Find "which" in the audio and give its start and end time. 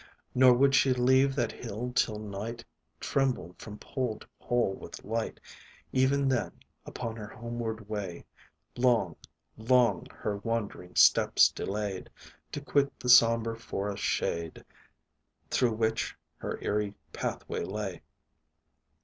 15.73-16.15